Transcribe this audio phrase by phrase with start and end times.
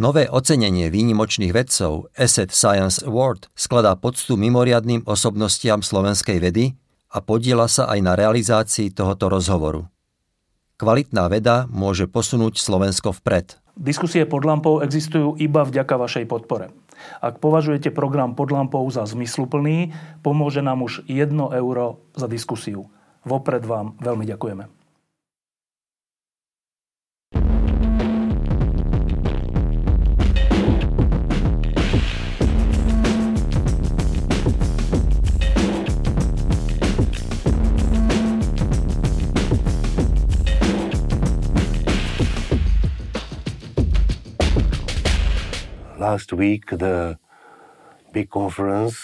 [0.00, 6.80] Nové ocenenie výnimočných vedcov Asset Science Award skladá poctu mimoriadným osobnostiam slovenskej vedy
[7.12, 9.84] a podiela sa aj na realizácii tohoto rozhovoru.
[10.80, 13.60] Kvalitná veda môže posunúť Slovensko vpred.
[13.76, 16.72] Diskusie pod lampou existujú iba vďaka vašej podpore.
[17.20, 19.92] Ak považujete program pod lampou za zmysluplný,
[20.24, 22.88] pomôže nám už 1 euro za diskusiu.
[23.28, 24.81] Vopred vám veľmi ďakujeme.
[46.02, 47.16] Last week the
[48.12, 48.96] big conference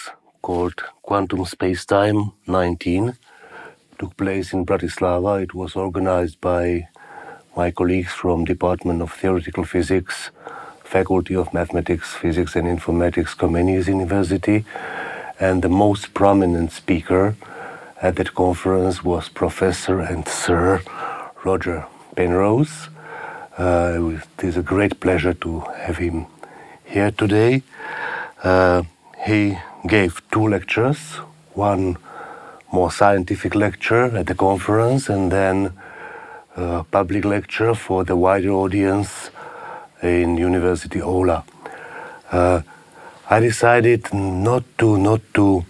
[0.43, 3.17] called Quantum Spacetime 19
[4.01, 5.41] took place in Bratislava.
[5.41, 6.89] It was organized by
[7.57, 10.31] my colleagues from Department of Theoretical Physics,
[10.83, 14.65] Faculty of Mathematics, Physics and Informatics, Comenius University.
[15.39, 17.37] And the most prominent speaker
[18.03, 20.83] at that conference was Professor and Sir
[21.45, 22.89] Roger Penrose.
[23.57, 26.27] Uh, it is a great pleasure to have him
[26.89, 27.63] here today.
[28.43, 28.83] Uh,
[29.27, 30.99] he gave two lectures,
[31.55, 31.97] one
[32.73, 35.73] more scientific lecture at the conference, and then
[36.57, 39.31] a public lecture for the wider audience
[40.03, 41.45] in University Ola.
[42.33, 42.63] Uh,
[43.31, 45.65] I decided not to not to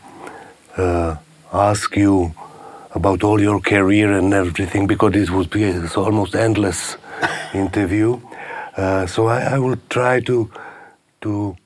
[0.77, 1.16] uh,
[1.52, 2.33] ask you
[2.94, 6.96] about all your career and everything because it would be an almost endless
[7.55, 8.20] interview.
[8.77, 10.50] Uh, so I, I will try to
[11.20, 11.56] to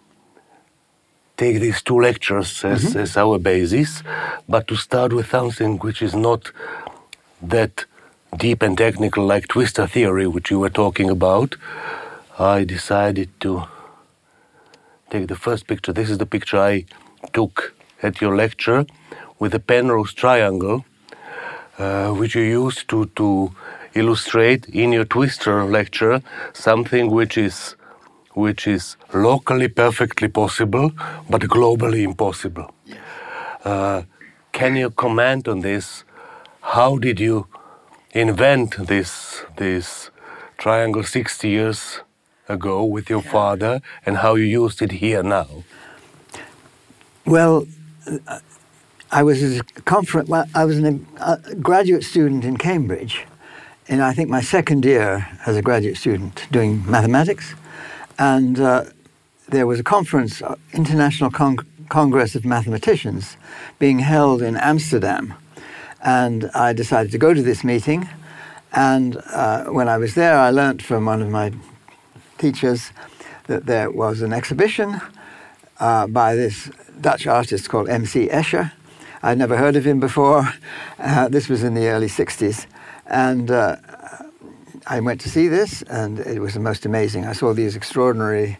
[1.37, 2.99] take these two lectures as, mm-hmm.
[2.99, 4.03] as our basis,
[4.49, 6.53] but to start with something which is not
[7.41, 7.85] that
[8.39, 11.57] deep and technical like twistor theory, which you were talking about,
[12.39, 13.65] I decided to
[15.11, 15.93] take the first picture.
[15.93, 16.85] This is the picture I
[17.33, 18.87] took at your lecture
[19.39, 20.85] with the Penrose triangle,
[21.79, 23.53] uh, which you used to, to
[23.95, 27.77] illustrate in your twistor lecture something which is
[28.35, 30.93] which is locally perfectly possible,
[31.29, 32.75] but globally impossible.
[33.65, 34.03] Uh,
[34.53, 36.05] can you comment on this?
[36.61, 37.47] How did you
[38.13, 40.11] invent this this
[40.59, 42.01] triangle 60 years
[42.49, 45.65] ago with your father, and how you used it here now?
[47.25, 47.67] Well,
[49.11, 50.29] I was a conference.
[50.29, 50.99] Well, I was a
[51.61, 53.27] graduate student in Cambridge,
[53.87, 57.55] in I think my second year as a graduate student doing mathematics
[58.19, 58.85] and uh,
[59.49, 63.37] there was a conference, uh, International Con- Congress of Mathematicians,
[63.79, 65.35] being held in Amsterdam.
[66.03, 68.09] And I decided to go to this meeting.
[68.73, 71.53] And uh, when I was there, I learnt from one of my
[72.39, 72.93] teachers
[73.47, 75.01] that there was an exhibition
[75.81, 78.29] uh, by this Dutch artist called M.C.
[78.29, 78.73] Escher.
[79.23, 80.49] I'd never heard of him before.
[80.99, 82.67] Uh, this was in the early 60s.
[83.07, 83.51] And
[84.87, 87.25] I went to see this, and it was the most amazing.
[87.25, 88.59] I saw these extraordinary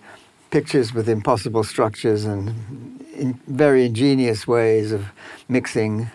[0.51, 2.55] pictures with impossible structures and
[3.15, 5.07] in very ingenious ways of
[5.49, 6.11] mixing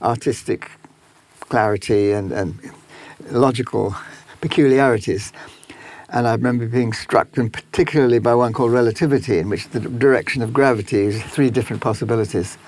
[0.00, 0.70] artistic
[1.40, 2.58] clarity and, and
[3.30, 3.94] logical
[4.40, 5.32] peculiarities.
[6.08, 10.42] And I remember being struck, and particularly by one called relativity, in which the direction
[10.42, 12.58] of gravity is three different possibilities.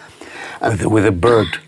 [0.62, 1.58] With, with a bird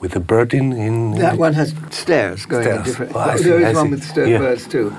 [0.00, 0.72] with a bird in.
[0.72, 2.78] in that one has stairs going stairs.
[2.78, 3.12] in different.
[3.14, 4.38] Oh, see, there is one with stairs yeah.
[4.38, 4.94] birds too.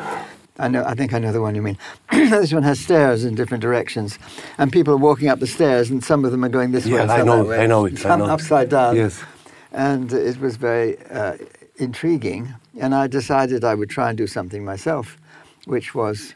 [0.58, 0.84] I know.
[0.84, 1.78] I think I know the one you mean.
[2.12, 4.20] this one has stairs in different directions,
[4.58, 7.06] and people are walking up the stairs, and some of them are going this yeah,
[7.06, 7.14] way.
[7.14, 7.44] I know.
[7.46, 7.98] Way, I know it.
[7.98, 8.32] Some I know.
[8.32, 8.96] upside down.
[8.96, 9.24] Yes.
[9.72, 11.38] And it was very uh,
[11.78, 15.18] intriguing, and I decided I would try and do something myself,
[15.66, 16.34] which was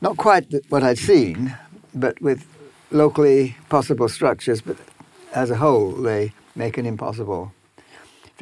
[0.00, 1.56] not quite what I'd seen,
[1.94, 2.46] but with
[2.90, 4.76] locally possible structures, but
[5.32, 7.52] as a whole, they make an impossible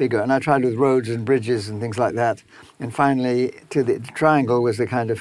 [0.01, 0.21] figure.
[0.25, 2.37] And I tried with roads and bridges and things like that.
[2.81, 3.41] And finally,
[3.73, 5.19] to the triangle was the kind of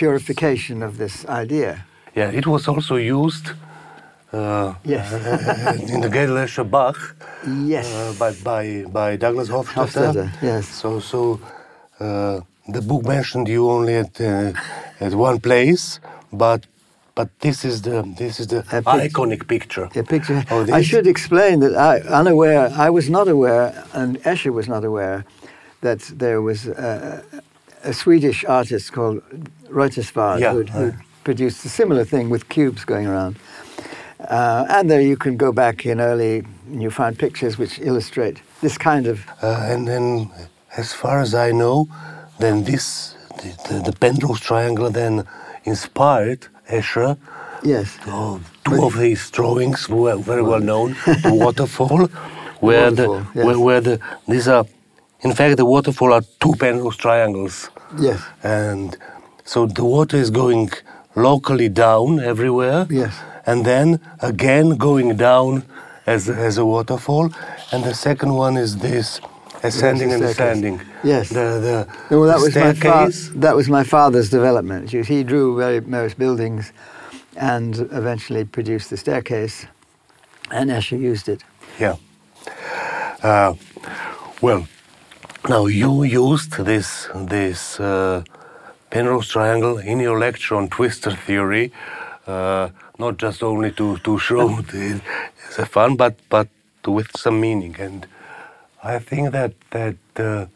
[0.00, 1.14] purification of this
[1.44, 1.70] idea.
[2.18, 3.46] Yeah, it was also used.
[4.32, 5.04] Uh, yes.
[5.94, 6.98] in the Gödel, Escher, Bach.
[7.74, 7.86] Yes.
[7.94, 8.62] Uh, by, by,
[8.98, 10.14] by Douglas Hofstadter.
[10.14, 10.64] Hofstadter yes.
[10.80, 11.20] So, so
[12.06, 12.40] uh,
[12.76, 14.52] the book mentioned you only at, uh,
[15.06, 16.00] at one place,
[16.32, 16.60] but
[17.14, 19.88] but this is the this is the iconic picture.
[19.94, 20.44] A picture.
[20.50, 22.72] I should explain that I unaware.
[22.76, 25.24] I was not aware, and Escher was not aware
[25.80, 27.22] that there was a,
[27.84, 29.22] a Swedish artist called
[29.68, 33.36] Reutersvärd yeah, who, who produced a similar thing with cubes going around.
[34.18, 38.40] Uh, and there you can go back in early, and you find pictures which illustrate
[38.60, 39.20] this kind of.
[39.42, 40.30] Uh, and then,
[40.76, 41.88] as far as I know,
[42.38, 45.26] then this the, the, the Penrose triangle then
[45.64, 47.16] inspired Escher.
[47.62, 47.96] Yes.
[48.06, 50.96] Oh, two of his drawings were very well known.
[51.22, 52.06] The waterfall,
[52.60, 53.44] where the, yes.
[53.46, 54.64] where, where the these are,
[55.20, 58.20] in fact, the waterfall are two Penrose triangles, Yes.
[58.42, 58.96] and
[59.44, 60.70] so the water is going
[61.16, 62.86] locally down everywhere.
[62.90, 63.14] Yes.
[63.46, 65.62] and then again going down
[66.06, 67.30] as as a waterfall,
[67.72, 69.20] and the second one is this
[69.64, 70.36] ascending and staircase.
[70.36, 70.80] descending.
[71.04, 71.28] Yes.
[71.30, 73.30] the the Well, that was my fa- staircase.
[73.40, 74.90] that was my father's development.
[74.90, 76.72] He drew very various buildings,
[77.36, 79.66] and eventually produced the staircase,
[80.50, 81.42] and Escher used it.
[81.80, 81.96] Yeah.
[83.22, 83.54] Uh,
[84.42, 84.66] well,
[85.48, 88.22] now you used this this uh,
[88.90, 91.72] Penrose triangle in your lecture on twistor theory,
[92.26, 92.68] uh,
[92.98, 95.00] not just only to to show the,
[95.56, 96.48] the fun, but but
[96.86, 97.76] with some meaning.
[97.80, 98.06] And
[98.84, 99.96] I think that that.
[100.16, 100.46] Uh,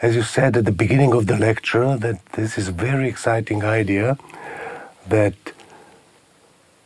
[0.00, 3.64] as you said at the beginning of the lecture, that this is a very exciting
[3.64, 4.16] idea
[5.08, 5.34] that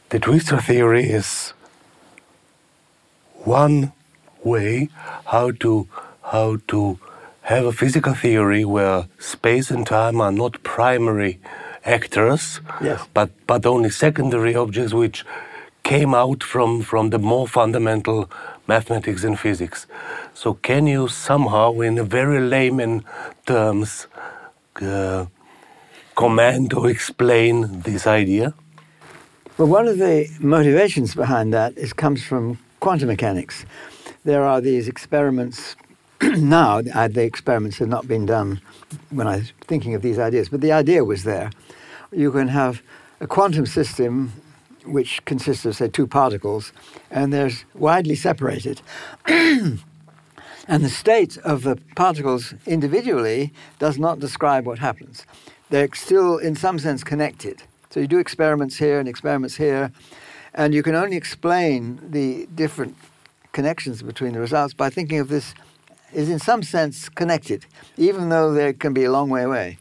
[0.08, 1.52] the twistor theory is
[3.44, 3.92] one
[4.42, 4.88] way
[5.26, 5.86] how to
[6.22, 6.98] how to
[7.42, 11.38] have a physical theory where space and time are not primary
[11.84, 13.00] actors Yes.
[13.12, 15.24] but but only secondary objects which
[15.82, 18.30] came out from from the more fundamental
[18.66, 19.86] mathematics and physics
[20.34, 23.04] so can you somehow in very layman
[23.46, 24.06] terms
[24.82, 25.26] uh,
[26.14, 28.54] comment or explain this idea
[29.58, 33.64] Well, one of the motivations behind that is comes from quantum mechanics.
[34.24, 35.76] There are these experiments
[36.22, 36.78] now.
[36.94, 38.60] uh, The experiments have not been done
[39.10, 41.50] when I was thinking of these ideas, but the idea was there.
[42.12, 42.82] You can have
[43.20, 44.32] a quantum system
[44.84, 46.72] which consists of, say, two particles,
[47.10, 48.82] and they're widely separated.
[50.68, 55.26] And the state of the particles individually does not describe what happens.
[55.70, 57.64] They're still, in some sense, connected.
[57.90, 59.90] So you do experiments here and experiments here,
[60.54, 62.96] and you can only explain the different
[63.52, 65.54] connections between the results by thinking of this
[66.12, 69.78] is in some sense connected, even though they can be a long way away.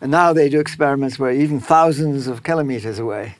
[0.00, 3.36] And now they do experiments where even thousands of kilometers away.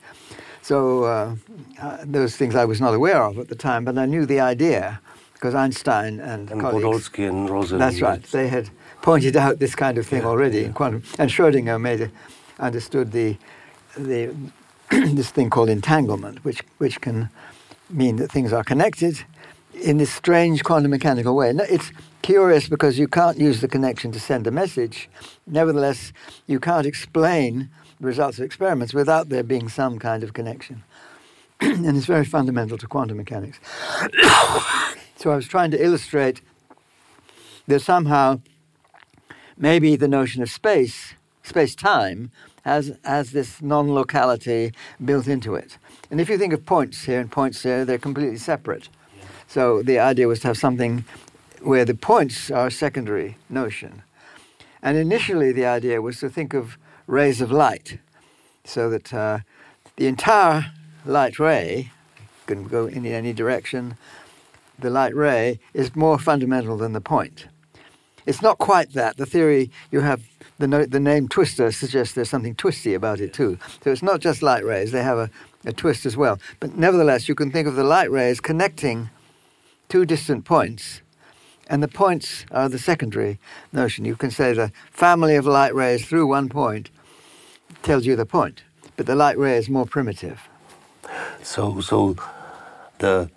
[0.67, 1.35] So uh,
[1.81, 4.41] uh, those things I was not aware of at the time, but I knew the
[4.41, 4.99] idea
[5.31, 6.61] because Einstein and, and.
[6.61, 8.21] Podolsky and Rosen That's right.
[8.21, 8.69] They had
[9.01, 10.65] pointed out this kind of thing Yeah, already yeah.
[10.65, 12.11] in quantum, and Schrödinger made a,
[12.59, 13.37] understood the
[13.95, 14.35] the
[14.89, 17.29] this thing called entanglement, which which can
[17.89, 19.23] mean that things are connected
[19.73, 21.49] in this strange quantum mechanical way.
[21.69, 21.93] It's
[22.23, 25.09] curious because you can't use the connection to send a message.
[25.45, 26.11] Nevertheless,
[26.45, 30.83] you can't explain results of experiments without there being some kind of connection.
[31.61, 33.59] and it's very fundamental to quantum mechanics.
[35.15, 36.41] so I was trying to illustrate
[37.67, 38.39] that somehow
[39.57, 42.31] maybe the notion of space, space time,
[42.63, 44.73] has, has this non locality
[45.03, 45.77] built into it.
[46.11, 48.89] And if you think of points here and points there, they're completely separate.
[49.47, 51.05] So the idea was to have something
[51.61, 54.03] where the points are a secondary notion.
[54.81, 56.77] And initially, the idea was to think of
[57.07, 57.99] rays of light,
[58.63, 59.39] so that uh,
[59.95, 60.71] the entire
[61.05, 61.91] light ray
[62.45, 63.97] can go in any direction.
[64.77, 67.47] The light ray is more fundamental than the point.
[68.25, 69.17] It's not quite that.
[69.17, 70.21] The theory you have,
[70.57, 73.57] the, no, the name twistor suggests there's something twisty about it too.
[73.81, 75.29] So it's not just light rays, they have a,
[75.65, 76.37] a twist as well.
[76.59, 79.09] But nevertheless, you can think of the light rays connecting
[79.87, 81.01] two distant points,
[81.69, 83.39] and the points are the secondary
[83.71, 84.03] notion.
[84.03, 86.89] You can say the family of light rays through one point
[87.87, 88.63] tells you the point,
[88.97, 90.39] but the light ray is more primitive.
[91.41, 92.15] So, so
[92.99, 93.29] the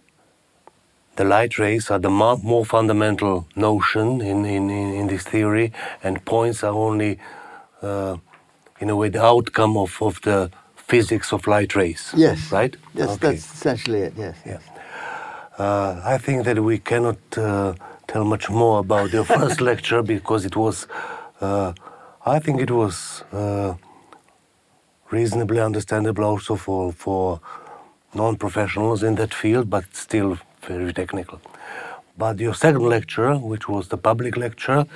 [1.16, 5.70] the light rays are the more fundamental notion in, in, in, this theory,
[6.02, 7.18] and points are only,
[7.82, 8.16] uh,
[8.80, 12.14] in a way, the outcome of, of the physics of light rays.
[12.16, 12.50] Yes.
[12.50, 12.74] Right?
[12.94, 13.18] Yes, Okay.
[13.32, 14.36] that's essentially it, yes.
[14.46, 14.60] Yeah.
[15.58, 17.74] Uh, I think that we cannot uh,
[18.06, 20.86] tell much more about your first lecture because it was,
[21.42, 21.74] uh,
[22.24, 23.74] I think it was uh,
[25.10, 27.40] reasonably understandable also for, for
[28.14, 31.40] non professionals in that field, but still very technical.
[32.18, 34.86] But your second lecture, which was the public lecture,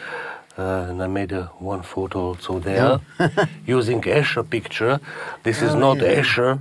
[0.59, 3.01] uh, and I made a one photo also there,
[3.67, 5.01] using Escher picture.
[5.43, 6.21] This is Oh, not yeah.
[6.21, 6.59] Escher,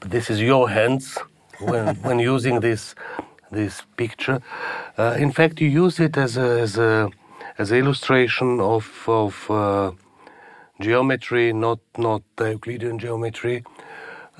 [0.00, 1.18] this is your hands
[1.60, 2.94] when, when using this
[3.50, 4.40] this picture.
[4.98, 7.10] Uh, in fact, you use it as a as a
[7.58, 9.92] as an illustration of of uh,
[10.80, 13.64] geometry, not not Euclidean geometry,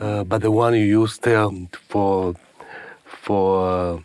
[0.01, 1.49] uh, but the one you used there
[1.89, 2.35] for
[3.07, 3.99] for uh,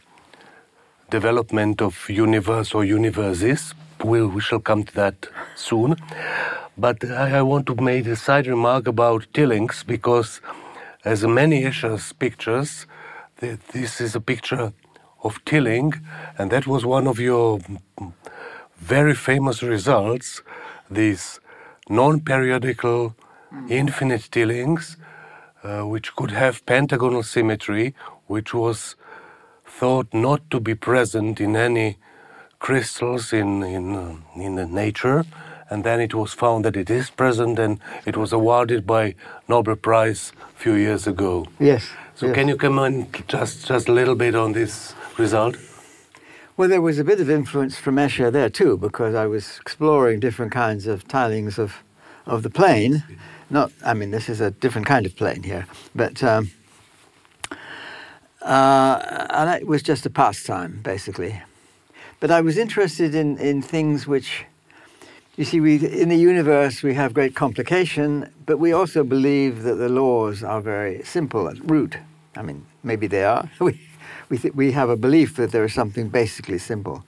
[1.10, 3.74] development of universe or universes.
[4.04, 5.96] we, we shall come to that soon.
[6.78, 10.42] But I, I want to make a side remark about tilings because,
[11.06, 12.88] as many Escher's pictures,
[13.40, 14.74] th- this is a picture
[15.24, 15.94] of tiling,
[16.38, 17.60] and that was one of your
[18.78, 20.42] very famous results.
[20.92, 21.40] These
[21.90, 23.16] non-periodical
[23.70, 24.98] infinite tilings,
[25.64, 27.94] uh, which could have pentagonal symmetry,
[28.28, 28.96] which was
[29.66, 31.98] thought not to be present in any
[32.60, 35.24] crystals in in uh, in the nature,
[35.70, 39.16] and then it was found that it is present, and it was awarded by
[39.48, 41.46] Nobel Prize a few years ago.
[41.60, 41.90] Yes.
[42.16, 42.36] So yes.
[42.36, 45.56] can you comment just just a little bit on this result?
[46.58, 50.20] Well, there was a bit of influence from Escher there too, because I was exploring
[50.20, 51.84] different kinds of tilings of,
[52.26, 53.04] of the plane.
[53.52, 56.50] Not, I mean, this is a different kind of plane here, but um,
[58.42, 61.40] uh, and it was just a pastime, basically.
[62.20, 64.46] But I was interested in, in things which,
[65.36, 69.76] you see, we in the universe we have great complication, but we also believe that
[69.76, 71.98] the laws are very simple at root.
[72.36, 73.48] I mean, maybe they are.
[74.30, 77.04] we, th- we have a belief that there is something basically simple.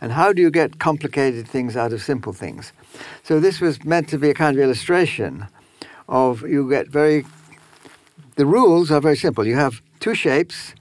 [0.00, 2.72] And how do you get complicated things out of simple things?
[3.22, 5.46] So this was meant to be a kind of illustration
[6.08, 7.24] of you get very,
[8.36, 9.46] the rules are very simple.
[9.46, 10.74] You have two shapes,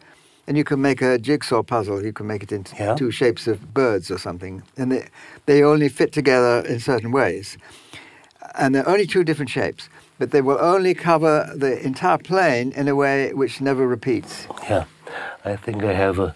[0.48, 2.04] and you can make a jigsaw puzzle.
[2.04, 2.96] You can make it into Yeah.
[2.96, 5.08] two shapes of birds or something, and they,
[5.46, 7.58] they only fit together in certain ways.
[8.56, 12.88] And they're only two different shapes, but they will only cover the entire plane in
[12.88, 14.48] a way which never repeats.
[14.68, 14.86] Yeah,
[15.46, 16.36] I think I have a,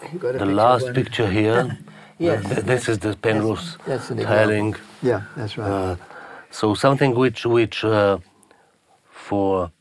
[0.00, 0.94] the picture last one?
[0.94, 1.78] picture here.
[2.18, 2.44] Yes.
[2.44, 4.76] Th- this is the Penrose that's an tiling.
[5.02, 5.68] Yeah, that's right.
[5.68, 5.96] Uh,
[6.52, 8.18] so something which which uh,
[9.10, 9.72] for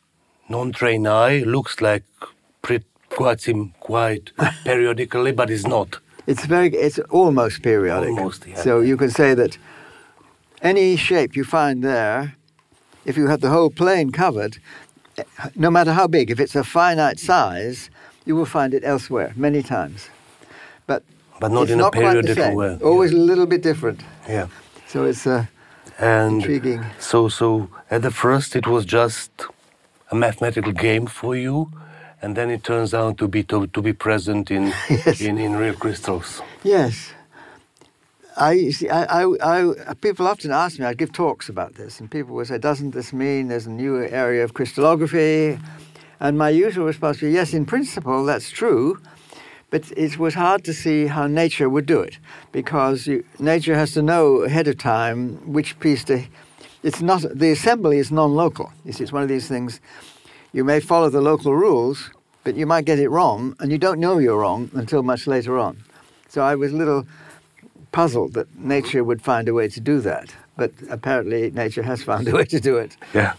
[0.49, 2.03] non-trained eye looks like
[2.63, 3.47] pretty, quite
[3.79, 4.31] quite
[4.63, 5.99] periodically, but is not.
[6.27, 8.09] It's very, it's almost periodic.
[8.09, 8.55] Almost, yeah.
[8.55, 9.57] So you can say that
[10.61, 12.35] any shape you find there,
[13.05, 14.57] if you have the whole plane covered,
[15.17, 15.23] eh,
[15.55, 17.89] no matter how big, if it's a finite size,
[18.25, 20.09] you will find it elsewhere many times.
[20.87, 21.03] But
[21.39, 22.55] But not it's in a not quite the periodical same.
[22.55, 22.77] way.
[22.83, 23.99] Always a little bit different.
[24.29, 24.47] Yeah.
[24.87, 25.45] So it's uh,
[25.99, 26.83] And Intriguing.
[26.99, 29.31] so so at the first it was just
[30.11, 31.69] a mathematical game for you,
[32.21, 35.21] and then it turns out to be to, to be present in, Yes.
[35.21, 36.41] in in real crystals.
[36.63, 37.13] Yes.
[38.37, 38.87] I see.
[38.89, 39.23] I, I,
[39.89, 40.85] I, people often ask me.
[40.85, 43.97] I give talks about this, and people will say, "Doesn't this mean there's a new
[44.03, 45.59] area of crystallography?"
[46.21, 48.99] And my usual response is, "Yes, in principle, that's true,
[49.71, 52.19] but it was hard to see how nature would do it,
[52.51, 56.21] because you, nature has to know ahead of time which piece to.
[56.83, 58.71] It's not the assembly is non-local.
[58.85, 59.81] You see, it's one of these things.
[60.53, 62.11] You may follow the local rules,
[62.43, 65.57] but you might get it wrong, and you don't know you're wrong until much later
[65.57, 65.77] on.
[66.29, 67.05] So I was a little
[67.91, 70.35] puzzled that nature would find a way to do that.
[70.55, 72.95] But apparently, nature has found a way to do it.
[73.13, 73.33] Yeah.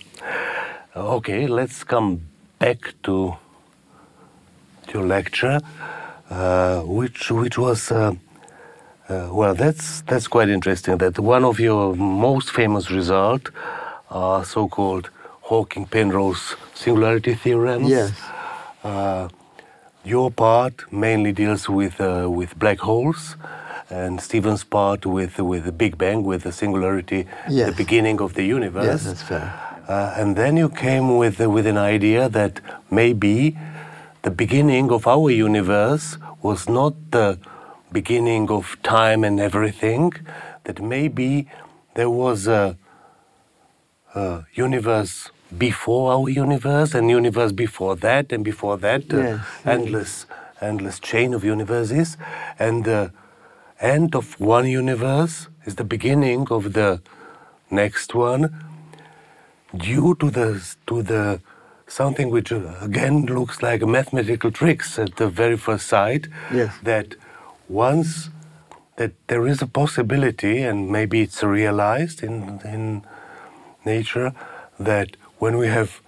[0.97, 2.32] Okay, let's come
[2.63, 3.35] back to
[4.95, 5.59] your lecture,
[6.31, 8.13] uh, which which was uh,
[9.09, 9.55] uh, well.
[9.55, 10.99] That's that's quite interesting.
[10.99, 13.51] That one of your most famous result
[14.11, 15.11] are so-called
[15.51, 17.89] Hawking-Penrose singularity theorems.
[17.89, 18.13] Yes.
[18.85, 19.29] Uh,
[20.05, 23.37] your part mainly deals with uh, with black holes,
[23.91, 27.67] and Stephen's part with with the Big Bang, with the singularity, Yes.
[27.71, 28.85] the beginning of the universe.
[28.87, 29.72] Yes, that's fair.
[29.89, 32.61] Uh, and then you came with with an idea that
[32.91, 33.57] maybe
[34.23, 37.39] the beginning of our universe was not the
[37.91, 40.13] beginning of time and everything.
[40.65, 41.49] That maybe
[41.95, 42.77] there was a,
[44.15, 49.67] a universe before our universe, and universe before that, and before that, uh, Yes, yes.
[49.67, 50.27] endless
[50.61, 52.17] endless chain of universes,
[52.59, 53.13] and the
[53.81, 57.01] end of one universe is the beginning of the
[57.71, 58.55] next one
[59.77, 61.41] due to the to the
[61.87, 66.73] something which uh, again looks like a mathematical tricks at the very first sight Yes.
[66.83, 67.15] that
[67.69, 68.31] once
[68.97, 73.03] that there is a possibility and maybe it's realized in in
[73.85, 74.33] nature
[74.79, 76.01] that when we have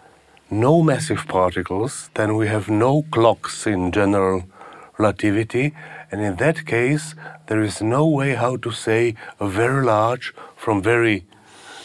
[0.51, 4.45] no massive particles then we have no clocks in general
[4.99, 5.75] relativity
[6.13, 7.15] and in that case
[7.47, 11.25] there is no way how to say a very large from very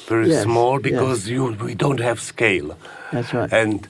[0.10, 0.82] very Yes, small yes.
[0.90, 2.76] because you we don't have scale
[3.14, 3.52] That's right.
[3.62, 3.88] and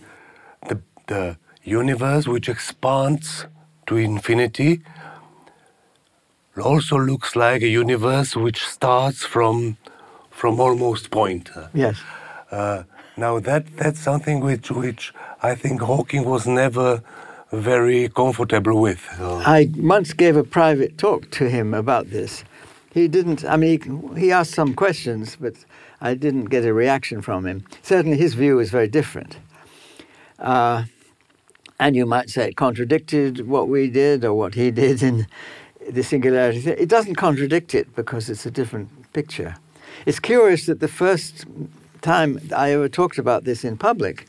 [0.69, 3.45] the the universe which expands
[3.87, 4.81] to infinity
[6.71, 9.77] also looks like a universe which starts from
[10.31, 11.95] from almost point Yes.
[12.51, 12.83] uh,
[13.17, 17.01] now that that's something which which I think Hawking was never
[17.51, 19.01] very comfortable with.
[19.19, 22.43] Uh, I once gave a private talk to him about this,
[22.93, 23.43] he didn't.
[23.43, 23.79] I mean,
[24.15, 25.53] he, he asked some questions, but
[26.01, 27.65] I didn't get a reaction from him.
[27.81, 29.37] Certainly, his view was very different.
[30.37, 30.85] Uh,
[31.79, 35.27] and you might say it contradicted what we did or what he did in
[35.89, 36.59] the singularity.
[36.69, 39.55] It doesn't contradict it because it's a different picture.
[40.05, 41.45] It's curious that the first
[42.01, 44.27] time I ever talked about this in public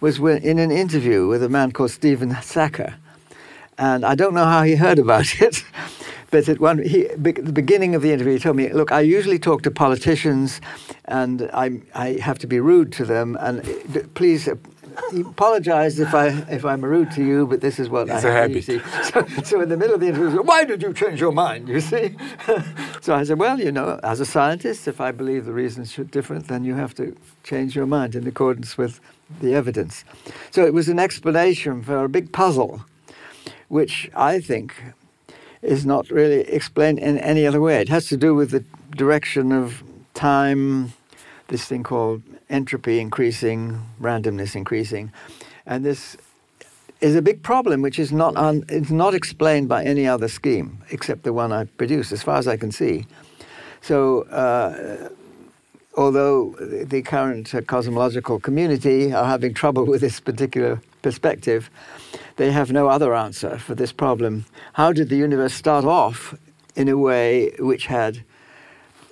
[0.00, 2.94] was in an interview with a man called Stephen Sackur.
[3.78, 5.64] And I don't know how he heard about it,
[6.32, 9.00] but at one, he, be, the beginning of the interview, he told me, "Look, I
[9.00, 10.60] usually talk to politicians,
[11.04, 13.36] and I, I have to be rude to them.
[13.38, 14.48] And uh, please
[15.12, 18.28] he apologized if I if I'm rude to you, but this is what it's I
[18.28, 18.64] a habit.
[18.64, 18.80] See.
[19.02, 21.68] So, so, in the middle of the interview, said, why did you change your mind?
[21.68, 22.16] You see.
[23.00, 26.04] so I said, well, you know, as a scientist, if I believe the reasons are
[26.04, 29.00] different, then you have to change your mind in accordance with
[29.40, 30.04] the evidence.
[30.50, 32.84] So it was an explanation for a big puzzle,
[33.68, 34.74] which I think
[35.62, 37.80] is not really explained in any other way.
[37.80, 38.64] It has to do with the
[38.96, 39.82] direction of
[40.14, 40.92] time,
[41.48, 45.12] this thing called entropy increasing, randomness increasing,
[45.64, 46.16] and this
[47.00, 50.78] is a big problem which is not un, it's not explained by any other scheme
[50.90, 53.06] except the one I produced, as far as I can see.
[53.80, 54.22] So.
[54.22, 55.08] Uh,
[55.94, 61.70] although the current cosmological community are having trouble with this particular perspective,
[62.36, 64.46] they have no other answer for this problem.
[64.74, 66.34] How did the universe start off
[66.74, 68.24] in a way which had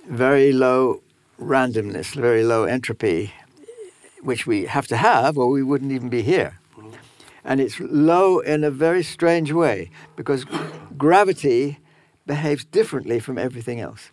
[0.09, 1.03] very low
[1.41, 3.33] randomness, very low entropy,
[4.23, 6.59] which we have to have, or we wouldn't even be here.
[7.45, 10.45] And it's low in a very strange way because
[10.99, 11.79] gravity
[12.27, 14.11] behaves differently from everything else.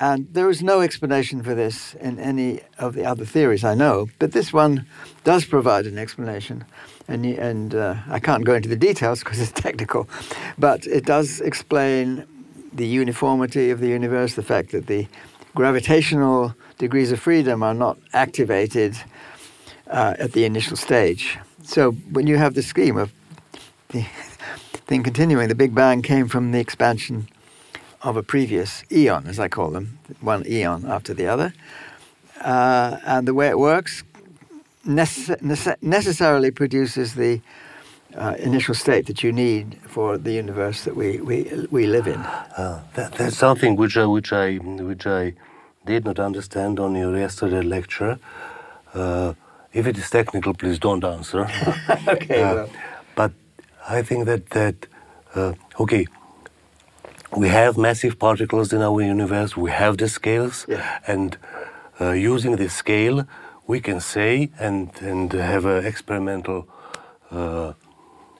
[0.00, 4.08] And there is no explanation for this in any of the other theories I know,
[4.20, 4.86] but this one
[5.24, 6.64] does provide an explanation.
[7.08, 10.08] And, and uh, I can't go into the details because it's technical,
[10.56, 12.26] but it does explain
[12.72, 15.08] the uniformity of the universe, the fact that the
[15.56, 18.96] gravitational degrees of freedom are not activated
[19.88, 21.38] uh, at the initial stage.
[21.64, 23.12] So when you have the scheme of
[23.88, 24.02] the
[24.86, 27.26] thing continuing, the Big Bang came from the expansion
[28.02, 31.52] of a previous eon, as I call them, one eon after the other.
[32.40, 34.04] Uh, and the way it works
[34.86, 37.40] necess- necessarily produces the
[38.16, 42.20] uh, initial state that you need for the universe that we, we, we live in.
[42.20, 45.34] Uh, that, that's something which I, which I, which I
[45.84, 48.18] did not understand on your yesterday lecture.
[48.94, 49.34] Uh,
[49.72, 51.42] if it is technical, please don't answer.
[52.08, 52.42] okay.
[52.42, 52.70] Uh, well.
[53.14, 53.32] But
[53.88, 54.86] I think that that
[55.34, 56.06] uh, okay.
[57.36, 59.56] We have massive particles in our universe.
[59.56, 60.98] We have the scales, yeah.
[61.06, 61.36] and
[62.00, 63.26] uh, using the scale,
[63.66, 66.66] we can say and and have experimental
[67.30, 67.72] uh,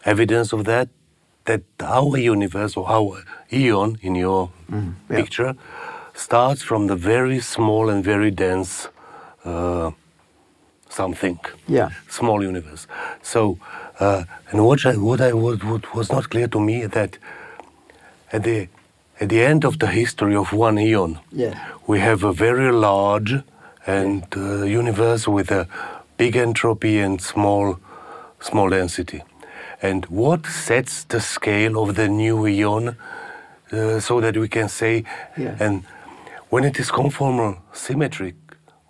[0.04, 0.88] evidence of that
[1.44, 3.22] that our universe or our
[3.52, 5.16] eon in your mm, yeah.
[5.16, 5.54] picture
[6.14, 8.88] starts from the very small and very dense
[9.44, 9.90] uh,
[10.88, 11.38] something.
[11.66, 11.90] Yeah.
[12.08, 12.86] Small universe.
[13.22, 13.58] So,
[14.00, 17.18] uh, and what I, what I what, what was not clear to me that
[18.32, 18.68] at the
[19.20, 21.58] at the end of the history of one eon, yeah.
[21.86, 23.42] we have a very large
[23.86, 25.66] and uh, universe with a
[26.16, 27.78] big entropy and small
[28.40, 29.22] small density.
[29.82, 32.96] And what sets the scale of the new eon
[33.72, 35.04] uh, so that we can say
[35.36, 35.56] yeah.
[35.58, 35.84] and
[36.50, 38.34] when it is conformal symmetric,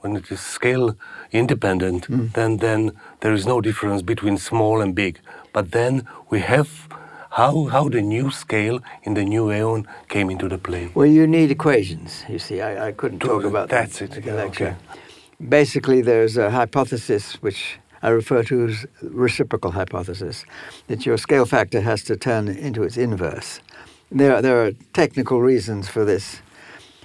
[0.00, 0.96] when it is scale
[1.32, 2.32] independent, mm.
[2.34, 5.20] then then there is no difference between small and big.
[5.52, 6.68] But then we have
[7.30, 10.90] how how the new scale in the new aeon came into the play.
[10.94, 12.24] Well, you need equations.
[12.28, 14.24] You see, I, I couldn't talk about that's that it.
[14.24, 14.66] Yeah, lecture.
[14.66, 15.48] okay.
[15.48, 20.44] Basically, there's a hypothesis which I refer to as reciprocal hypothesis
[20.86, 23.60] that your scale factor has to turn into its inverse.
[24.10, 26.40] There, there are technical reasons for this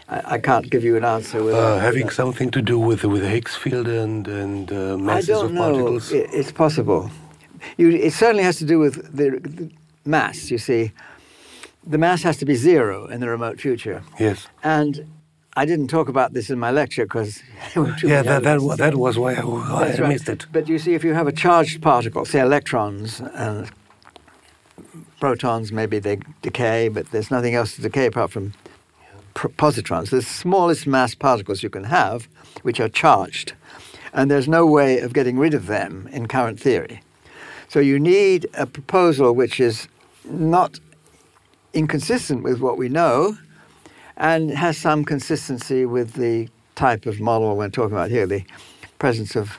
[0.09, 1.39] I, I can't give you an answer.
[1.39, 5.45] Uh, having something to do with with Higgs field and and uh, masses I don't
[5.45, 5.61] of know.
[5.61, 6.11] particles.
[6.11, 7.09] It's possible.
[7.77, 9.39] You, it certainly has to do with the
[10.05, 10.51] mass.
[10.51, 10.91] You see,
[11.85, 14.03] the mass has to be zero in the remote future.
[14.19, 14.47] Yes.
[14.63, 15.07] And
[15.55, 17.41] I didn't talk about this in my lecture because
[18.03, 20.09] yeah, that, that, was, that was why I, why I right.
[20.09, 20.47] missed it.
[20.51, 23.69] But you see, if you have a charged particle, say electrons and
[25.19, 28.53] protons, maybe they decay, but there's nothing else to decay apart from
[29.35, 32.27] positrons, the smallest mass particles you can have,
[32.63, 33.53] which are charged.
[34.13, 37.01] And there's no way of getting rid of them in current theory.
[37.73, 39.87] So you need a proposal which is
[40.25, 40.79] not
[41.73, 43.35] inconsistent with what we know
[44.15, 48.45] and has some consistency with the type of model we're talking about here, the
[48.99, 49.57] presence of,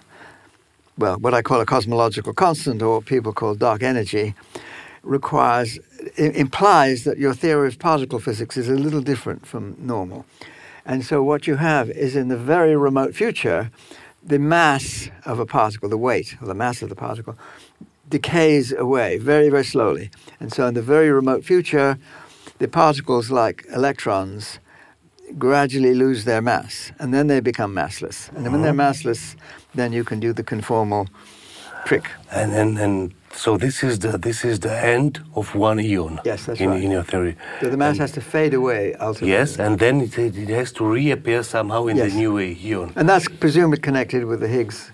[0.96, 4.36] well, what I call a cosmological constant or what people call dark energy.
[5.02, 5.80] requires
[6.16, 10.24] implies that your theory of particle physics is a little different from normal.
[10.86, 13.72] And so what you have is in the very remote future,
[14.22, 17.36] the mass of a particle, the weight or the mass of the particle,
[18.08, 20.10] decays away very, very slowly.
[20.40, 21.98] And so in the very remote future,
[22.58, 24.58] the particles like electrons
[25.38, 28.30] gradually lose their mass and then they become massless.
[28.36, 28.92] And when they're uh-huh.
[28.92, 29.36] massless,
[29.74, 31.08] then you can do the conformal
[31.84, 32.10] trick.
[32.30, 36.20] And, and, and so this is the this is the end of one eon.
[36.24, 36.82] Yes, that's in, right.
[36.82, 37.36] In your theory.
[37.60, 39.32] So the mass and has to fade away ultimately.
[39.32, 42.12] Yes, and then it, it has to reappear somehow in yes.
[42.12, 42.92] the new eon.
[42.96, 44.92] And that's presumably connected with the Higgs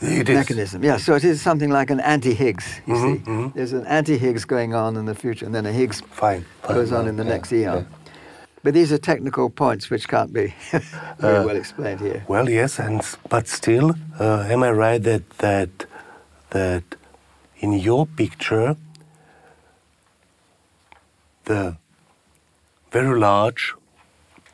[0.00, 0.82] it mechanism.
[0.82, 0.86] Is.
[0.86, 2.80] Yeah, so it is something like an anti-Higgs.
[2.86, 3.56] You mm-hmm, see, mm-hmm.
[3.56, 6.92] there's an anti-Higgs going on in the future, and then a Higgs fine, fine goes
[6.92, 7.76] on in the yeah, next eon.
[7.76, 7.84] Yeah.
[8.62, 10.52] But these are technical points which can't be
[11.18, 12.24] very uh, well explained here.
[12.28, 15.86] Well, yes, and but still, uh, am I right that that
[16.50, 16.82] that
[17.58, 18.76] in your picture
[21.44, 21.76] the
[22.90, 23.74] very large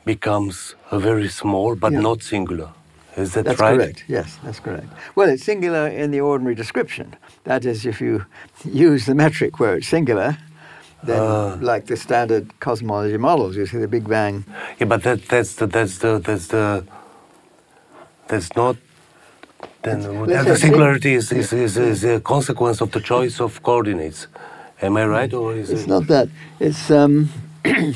[0.05, 2.01] becomes a very small but yeah.
[2.01, 2.69] not singular?
[3.15, 3.77] Is that that's right?
[3.77, 4.03] correct.
[4.07, 4.87] Yes, that's correct.
[5.15, 7.15] Well, it's singular in the ordinary description.
[7.45, 8.25] That is, if you
[8.65, 10.37] use the metric where it's singular,
[11.03, 14.43] then uh, like the standard cosmology models, you see the Big Bang.
[14.79, 16.85] Yeah, but that, that's the that's the that's the
[18.27, 18.77] that's not.
[19.83, 24.25] Then the singularity is, is, is, is, a consequence of the choice of coordinates.
[24.81, 25.87] Am I right, or is it's it?
[25.87, 26.27] not that.
[26.59, 27.29] It's um,
[27.65, 27.93] see,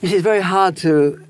[0.00, 1.22] it's very hard to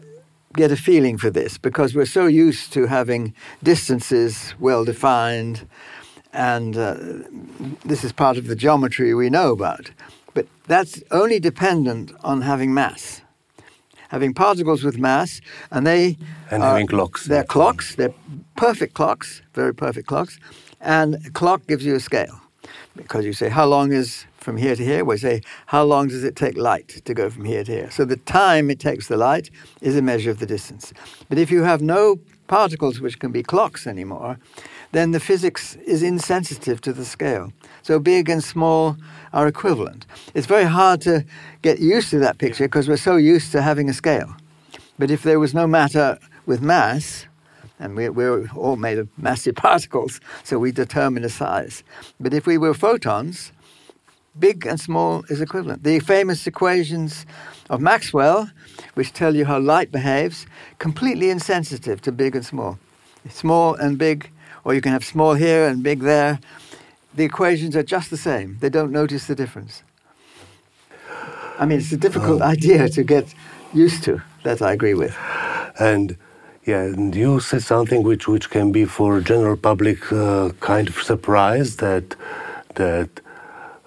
[0.55, 5.67] get a feeling for this because we're so used to having distances well defined,
[6.33, 6.97] and uh,
[7.85, 9.91] this is part of the geometry we know about.
[10.35, 13.23] But that's only dependent on having mass.
[14.09, 16.19] Having particles with mass, and they
[16.51, 17.27] and having clocks.
[17.27, 17.95] They're clocks.
[17.95, 18.15] They're
[18.57, 20.39] perfect clocks, very perfect clocks,
[20.81, 22.43] and a clock gives you a scale
[22.97, 25.05] because you say how long is from here to here.
[25.05, 27.91] We say, how long does it take light to go from here to here?
[27.91, 30.93] So the time it takes the light is a measure of the distance.
[31.29, 34.39] But if you have no particles which can be clocks anymore,
[34.91, 37.53] then the physics is insensitive to the scale.
[37.83, 38.97] So big and small
[39.33, 40.05] are equivalent.
[40.35, 41.25] It's very hard to
[41.63, 44.37] get used to that picture because we're so used to having a scale.
[44.99, 47.27] But if there was no matter with mass,
[47.83, 51.83] and we're, we're, all made of massive particles, so we determine a size.
[52.21, 53.53] But if we were photons,
[54.39, 55.83] big and small is equivalent.
[55.83, 57.27] The famous equations
[57.69, 58.51] of Maxwell,
[58.95, 60.47] which tell you how light behaves,
[60.79, 62.79] completely insensitive to big and small.
[63.29, 64.31] Small and big,
[64.65, 66.41] or you can have small here and big there.
[67.15, 68.57] The equations are just the same.
[68.61, 69.83] They don't notice the difference.
[71.59, 73.35] I mean, it's a difficult um, idea to get
[73.75, 74.23] used to.
[74.43, 75.17] That I agree with.
[75.79, 76.17] And
[76.65, 81.03] yeah, and you said something which which can be for general public uh, kind of
[81.03, 82.15] surprise that
[82.77, 83.21] that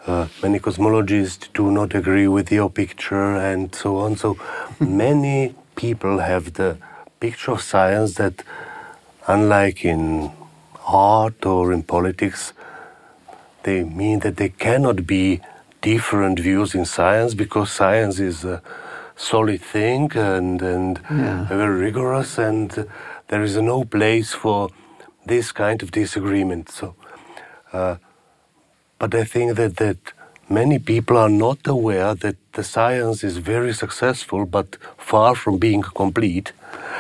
[0.06, 4.18] uh, many cosmologists do not agree with your picture and so on.
[4.18, 4.38] So
[4.80, 6.78] many people have the
[7.20, 8.44] picture of science that,
[9.28, 10.32] unlike in
[10.86, 12.54] art or in politics,
[13.64, 15.40] they mean that there cannot be
[15.82, 18.62] different views in science because science is a
[19.16, 21.46] solid thing and, and yeah.
[21.46, 22.88] very rigorous and
[23.28, 24.70] there is no place for
[25.26, 26.70] this kind of disagreement.
[26.70, 26.96] So
[27.72, 27.98] uh,
[29.00, 29.98] but I think that, that
[30.48, 35.82] many people are not aware that the science is very successful but far from being
[35.82, 36.54] complete.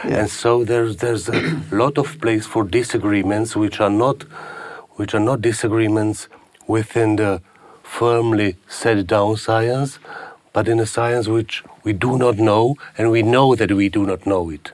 [0.04, 0.19] Yeah.
[0.19, 4.23] And so there's, there's a lot of place for disagreements which are not,
[4.97, 6.28] which are not disagreements
[6.67, 7.41] within the
[7.84, 9.99] firmly set down science,
[10.55, 14.05] but in a science which we do not know and we know that we do
[14.05, 14.71] not know it.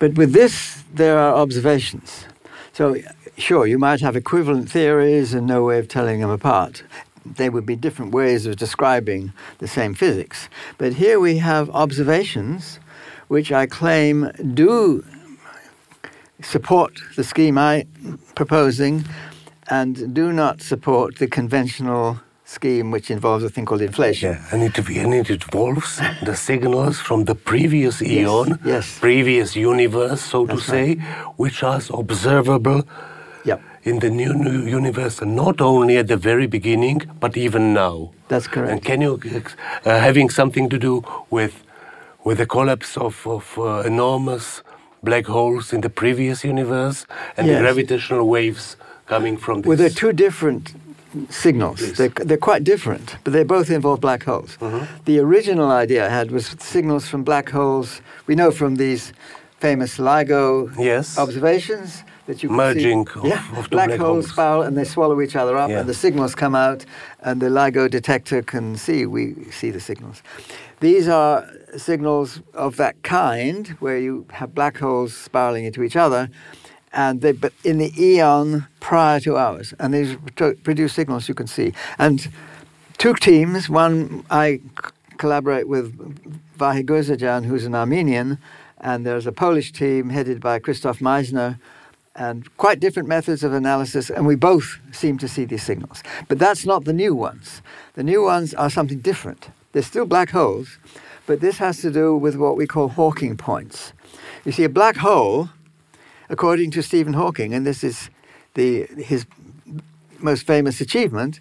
[0.00, 2.26] But with this, there are observations.
[2.72, 2.96] So
[3.38, 6.82] sure, you might have equivalent theories and no way of telling them apart.
[7.24, 10.48] They would be different ways of describing the same physics.
[10.78, 12.80] But here we have observations
[13.28, 15.04] which I claim do
[16.42, 19.04] support the scheme I'm proposing
[19.68, 22.18] and do not support the conventional
[22.50, 24.32] scheme which involves a thing called inflation.
[24.32, 30.20] Yeah, and it, and it involves the signals from the previous eon, yes, previous universe,
[30.20, 31.38] so That's to say, right.
[31.42, 32.80] which are observable
[33.44, 33.60] yep.
[33.84, 38.10] in the new, new universe, not only at the very beginning, but even now.
[38.28, 38.72] That's correct.
[38.72, 41.54] And can you, uh, having something to do with,
[42.24, 44.62] with the collapse of, of uh, enormous
[45.02, 47.56] black holes in the previous universe and yes.
[47.56, 49.68] the gravitational waves coming from this?
[49.68, 50.74] Well, they're two different
[51.28, 51.92] signals.
[51.94, 54.56] They're, they're, quite different, but they both involve black holes.
[54.60, 54.86] Uh-huh.
[55.04, 58.00] The original idea I had was signals from black holes.
[58.26, 59.12] We know from these
[59.58, 61.18] famous LIGO yes.
[61.18, 63.20] observations that you can Merging see.
[63.20, 64.30] of- yeah, of black, black holes holes.
[64.30, 65.80] spiral and they swallow each other up, Yeah.
[65.80, 66.84] and the signals come out,
[67.20, 69.04] and the LIGO detector can see.
[69.04, 70.22] We see the signals.
[70.80, 71.46] These are
[71.76, 76.30] signals of that kind where you have black holes spiraling into each other,
[76.92, 80.16] and they but in the eon prior to ours, and these
[80.62, 81.72] produce signals you can see.
[81.98, 82.28] And
[82.98, 83.68] two teams.
[83.68, 84.60] One I
[85.18, 85.96] collaborate with
[86.58, 88.38] Vahe Gurzadyan, who's an Armenian,
[88.80, 91.58] and there's a Polish team headed by Krzysztof Meissner,
[92.16, 96.02] and quite different methods of analysis, and we both seem to see these signals.
[96.28, 97.62] But that's not the new ones.
[97.94, 99.50] The new ones are something different.
[99.72, 100.78] They're still black holes,
[101.26, 103.92] but this has to do with what we call Hawking points.
[104.44, 105.50] You see, a black hole,
[106.30, 108.08] according to Stephen Hawking, and this is
[108.54, 109.26] the, his
[110.20, 111.40] most famous achievement,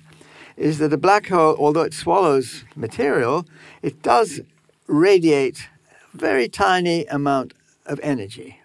[0.57, 3.45] is that a black hole, although it swallows material,
[3.81, 4.41] it does
[4.87, 5.69] radiate
[6.13, 7.53] a very tiny amount
[7.85, 8.59] of energy.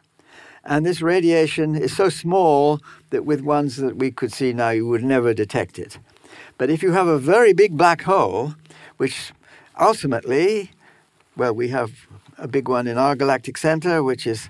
[0.64, 4.88] And this radiation is so small that with ones that we could see now, you
[4.88, 5.98] would never detect it.
[6.56, 8.54] But if you have a very big black hole,
[8.96, 9.32] which
[9.78, 10.70] ultimately,
[11.36, 11.92] well, we have
[12.38, 14.48] a big one in our galactic center, which is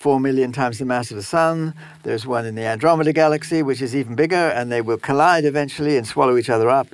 [0.00, 1.74] four million times the mass of the sun.
[2.04, 5.98] There's one in the Andromeda galaxy, which is even bigger, and they will collide eventually
[5.98, 6.88] and swallow each other up.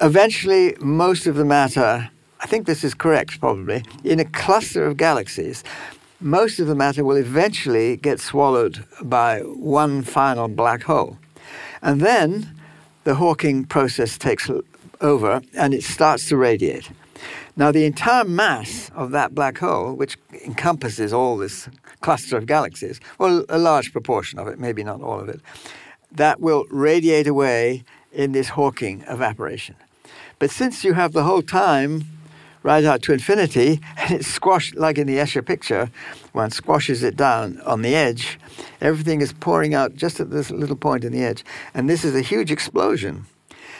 [0.00, 2.10] Eventually, most of the matter,
[2.40, 5.62] I think this is correct probably, in a cluster of galaxies,
[6.20, 11.18] most of the matter will eventually get swallowed by one final black hole.
[11.82, 12.56] And then
[13.04, 14.50] the Hawking process takes
[15.02, 16.90] over and it starts to radiate.
[17.56, 21.68] Now, the entire mass of that black hole, which encompasses all this
[22.00, 25.40] cluster of galaxies, well, a large proportion of it, maybe not all of it,
[26.12, 29.76] that will radiate away in this Hawking evaporation.
[30.38, 32.04] But since you have the whole time
[32.62, 35.90] right out to infinity, and it's squashed like in the Escher picture,
[36.32, 38.38] one squashes it down on the edge,
[38.80, 41.44] everything is pouring out just at this little point in the edge.
[41.74, 43.26] And this is a huge explosion.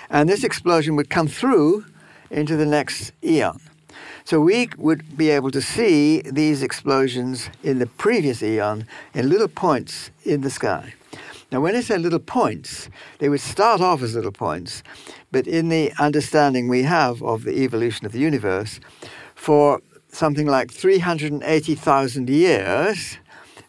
[0.08, 1.84] And this explosion would come through
[2.30, 3.60] into the next eon.
[4.30, 9.48] So we would be able to see these explosions in the previous eon in little
[9.48, 10.94] points in the sky.
[11.50, 12.88] Now, when I say little points,
[13.18, 14.84] they would start off as little points,
[15.32, 18.78] but in the understanding we have of the evolution of the universe,
[19.34, 23.18] for something like 380,000 years,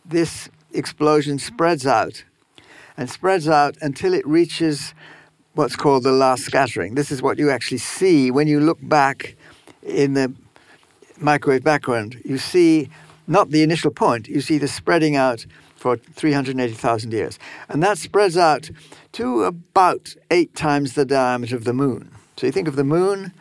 [0.05, 2.23] this explosion spreads out
[2.97, 4.93] and spreads out until it reaches
[5.55, 6.93] what's called the last scattering.
[6.93, 9.35] This is what you actually see when you look back
[9.81, 10.31] in the
[11.21, 12.19] microwave background.
[12.25, 12.89] You see
[13.27, 17.39] not the initial point, you see the spreading out for 380,000 years.
[17.69, 18.69] And that spreads out
[19.13, 22.11] to about eight times the diameter of the moon.
[22.37, 23.33] So you think of the moon,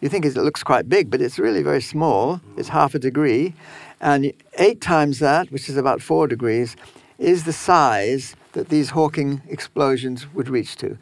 [0.00, 2.40] you think it looks quite big, but it's really very small.
[2.56, 3.54] It's half a degree.
[4.00, 6.76] And eight times that, which is about four degrees,
[7.18, 10.96] is the size that these Hawking explosions would reach to.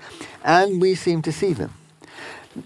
[0.44, 1.74] And we seem to see them.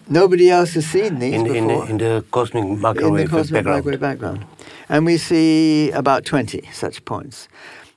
[0.09, 3.31] Nobody else has seen these in, in, before the, in the cosmic in the microwave
[3.31, 3.76] cosmic background.
[3.76, 4.44] microwave background.
[4.88, 7.48] And we see about 20 such points.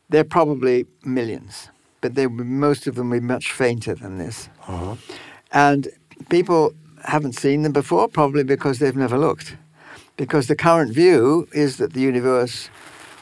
[0.10, 1.70] They're probably millions,
[2.02, 4.50] but they, most of them will be much fainter than this.
[4.68, 4.96] Uh-huh.
[5.52, 5.88] And
[6.30, 6.74] people
[7.06, 9.56] haven't seen them before, probably because they've never looked.
[10.18, 12.70] Because the current view is that the universe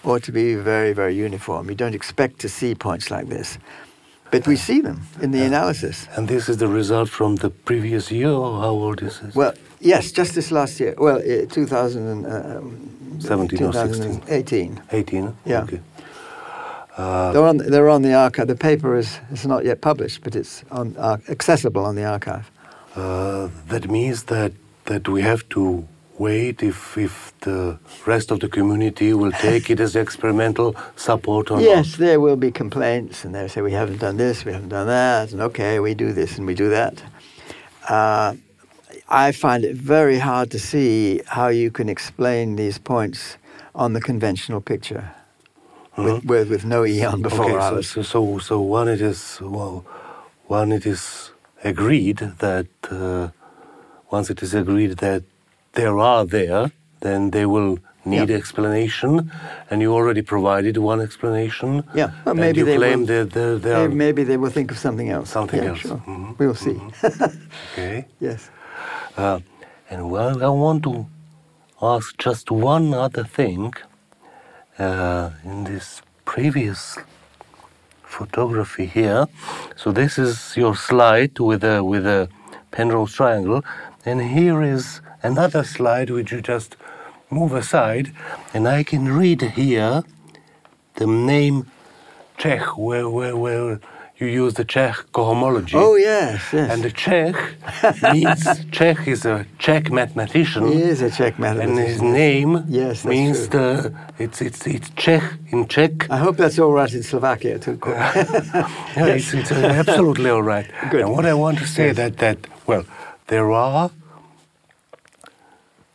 [0.03, 1.69] ought to be very, very uniform.
[1.69, 3.57] You don't expect to see points like this.
[4.31, 6.07] But we see them in the analysis.
[6.15, 9.35] And this is the result from the previous year, or how old is this?
[9.35, 10.95] Well, yes, just this last year.
[10.97, 14.21] Well, uh, 2000 and, um, 17 or 16?
[14.21, 14.81] 2018.
[14.91, 15.33] 18?
[15.45, 15.63] Yeah.
[15.63, 15.79] Okay.
[16.97, 18.47] Uh, They're on, they're on the arXiv.
[18.47, 22.43] The paper is, is not yet published, but it's on, uh, accessible on the arXiv.
[22.95, 24.51] uh, that means that,
[24.85, 25.85] that we have to
[26.17, 31.59] wait if, if the rest of the community will take it as experimental support or
[31.61, 34.87] Yes, there will be complaints, and they'll say, we haven't done this, we haven't done
[34.87, 37.03] that, and okay, we do this and we do that.
[37.89, 38.35] Uh,
[39.09, 43.37] I find it very hard to see how you can explain these points
[43.75, 45.13] on the conventional picture
[45.97, 49.85] with, with, with no eon before okay, so, so, so one it is well,
[50.47, 51.31] one it is
[51.63, 53.29] agreed that uh,
[54.09, 55.23] once it is agreed that
[55.73, 58.37] there are there, then they will need Yeah.
[58.37, 59.31] explanation,
[59.69, 61.83] and you already provided one explanation.
[61.93, 64.71] Yeah, well, and maybe you they claim will- that there, there Maybe, they will think
[64.71, 65.29] of something else.
[65.29, 65.79] Something Yeah, else.
[65.81, 66.01] Sure.
[66.07, 66.79] Mhm, We'll see.
[67.73, 68.05] okay.
[68.19, 68.49] yes.
[69.17, 69.39] Uh,
[69.89, 71.05] and well, I want to
[71.81, 73.73] ask just one other thing.
[74.79, 76.97] Uh, in this previous
[78.03, 79.27] photography here,
[79.75, 82.27] so this is your slide with a with a
[82.71, 83.61] Penrose triangle,
[84.05, 86.75] and here is another slide which you just
[87.29, 88.11] move aside,
[88.53, 90.03] and I can read here
[90.95, 91.65] the name
[92.37, 93.79] Čech, where, where, where
[94.17, 95.75] you use the Čech cohomology.
[95.75, 96.69] Oh, yes, yes.
[96.71, 97.35] And the Čech
[98.13, 100.67] means Čech is a Czech mathematician.
[100.67, 101.79] He is a Czech mathematician.
[101.79, 103.59] And his name Yes, means true.
[103.59, 106.09] the it's it's it's Czech in Czech.
[106.09, 107.79] I hope that's all right in Slovakia too.
[107.85, 110.67] Yeah, it's, it's uh, absolutely all right.
[110.91, 111.01] Good.
[111.01, 111.95] And what I want to say Yes.
[111.97, 112.83] that that well,
[113.27, 113.89] there are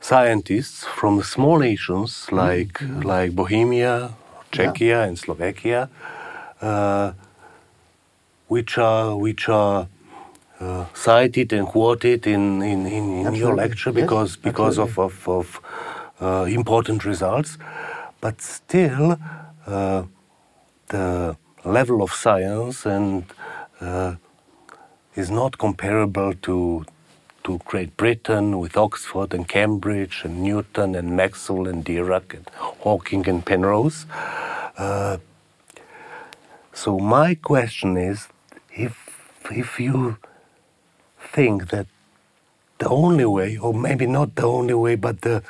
[0.06, 2.80] scientists from small nations like
[3.12, 3.94] like Bohemia,
[4.52, 5.88] Czechia, and Slovakia,
[6.62, 7.12] uh,
[8.46, 9.88] which are which are
[10.60, 15.28] uh, cited and quoted in in, in, in your lecture Yes, because because of of,
[15.28, 15.60] of
[16.20, 17.58] uh, important results,
[18.20, 19.18] but still
[19.66, 20.02] uh,
[20.88, 23.24] the level of science and
[23.80, 24.14] uh,
[25.16, 26.84] is not comparable to
[27.46, 33.28] to Great Britain with Oxford and Cambridge and Newton and Maxwell and Dirac and Hawking
[33.28, 34.04] and Penrose.
[34.76, 35.18] Uh,
[36.72, 38.26] so my question is,
[38.74, 38.94] if
[39.48, 40.16] if you
[41.20, 41.86] think that
[42.78, 45.44] the only way, or maybe not the only way, but the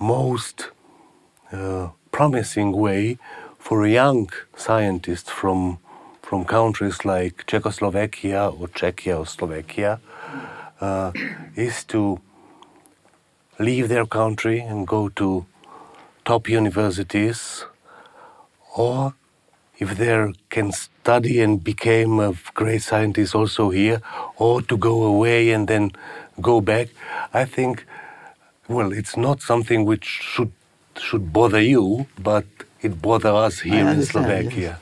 [0.00, 0.70] most
[1.52, 3.18] uh, promising way
[3.56, 5.78] for a young scientist from
[6.22, 10.00] from countries like Czechoslovakia or Czechia or Slovakia
[10.80, 11.12] uh,
[11.56, 12.20] is to
[13.58, 15.46] leave their country and go to
[16.24, 17.64] top universities,
[18.76, 19.14] or
[19.78, 24.00] if they can study and become a great scientist also here,
[24.36, 25.92] or to go away and then
[26.40, 26.88] go back.
[27.32, 27.84] I think,
[28.68, 30.52] well, it's not something which should
[30.98, 32.44] should bother you, but
[32.80, 34.80] it bothers us here in Slovakia.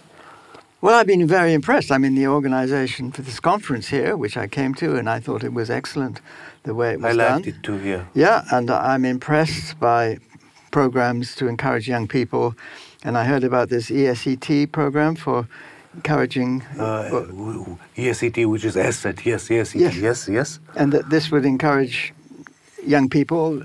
[0.84, 1.90] Well, I've been very impressed.
[1.90, 5.42] I'm in the organization for this conference here, which I came to, and I thought
[5.42, 6.20] it was excellent
[6.64, 7.20] the way it was done.
[7.26, 7.54] I liked done.
[7.54, 8.06] it too here.
[8.12, 10.18] Yeah, and I'm impressed by
[10.72, 12.54] programs to encourage young people.
[13.02, 15.48] And I heard about this ESET program for
[15.94, 19.96] encouraging, Uh, well, w- w- ESET, which is asset, yes, ESET, Yes.
[19.96, 20.58] yes, yes.
[20.76, 22.12] and that this would encourage
[22.86, 23.62] young people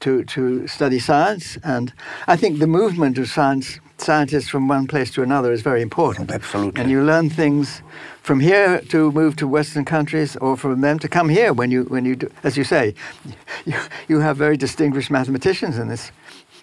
[0.00, 1.56] to to study science.
[1.62, 1.92] And
[2.26, 6.30] I think the movement of science scientists from one place to another is very important.
[6.30, 6.80] Absolutely.
[6.80, 7.82] And you learn things
[8.22, 11.52] from here to move to Western countries, or from them to come here.
[11.52, 12.94] When you when you do, as you say,
[13.64, 13.74] you,
[14.08, 16.12] you have very distinguished mathematicians in this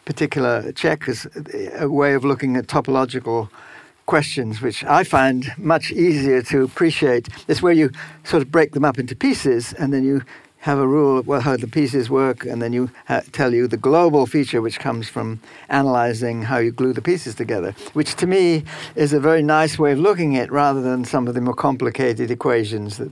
[0.06, 1.28] particular Čech is
[1.78, 3.50] a way of looking at topological
[4.06, 7.30] questions, which I find much easier to appreciate.
[7.48, 7.92] It's where you
[8.24, 10.24] sort of break them up into pieces, and then you
[10.62, 13.68] have a rule of well, how the pieces work, and then you ha- tell you
[13.68, 18.28] the global feature, which comes from analyzing how you glue the pieces together, which to
[18.28, 18.64] me
[18.96, 21.54] is a very nice way of looking at it, rather than some of the more
[21.54, 23.12] complicated equations that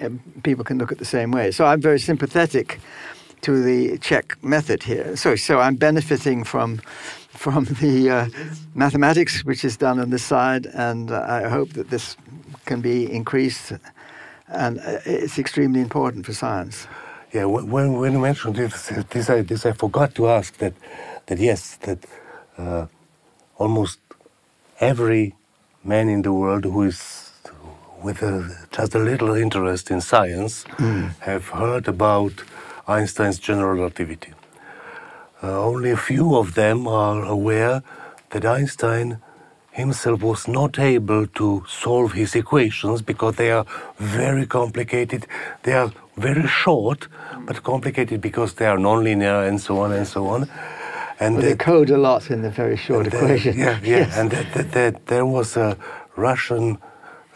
[0.00, 1.50] um, people can look at the same way.
[1.50, 2.80] So I'm very sympathetic
[3.42, 5.16] to the Czech method here.
[5.16, 6.80] So, so I'm benefiting from
[7.30, 8.28] from the uh,
[8.74, 12.16] mathematics which is done on this side, and uh, I hope that this
[12.66, 13.72] can be increased.
[14.50, 16.88] And uh, it's extremely important for science.
[17.32, 20.74] Yeah, when, when you mentioned this, this I, this I forgot to ask that,
[21.26, 22.04] that yes, that
[22.58, 22.86] uh,
[23.58, 24.00] almost
[24.80, 25.34] every
[25.84, 27.30] man in the world who is
[28.02, 30.64] with a, just a little interest in science
[31.20, 32.32] have heard about
[32.88, 34.34] Einstein's general relativity.
[35.42, 37.82] Uh, only a few of them are aware
[38.30, 39.20] that Einstein
[39.80, 43.66] himself was not able to solve his equations because they are
[43.98, 45.26] very complicated.
[45.62, 47.08] They are very short,
[47.46, 50.40] but complicated because they are nonlinear and so on and so on.
[51.22, 53.58] And But they code a lot in the very short uh, equation.
[53.58, 53.98] Yeah, yeah.
[53.98, 54.16] Yes.
[54.18, 55.76] And that, that, that there was a
[56.16, 56.78] Russian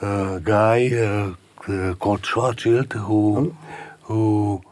[0.00, 1.34] uh, guy uh,
[1.68, 3.54] uh, called Schwarzschild who,
[4.02, 4.62] who.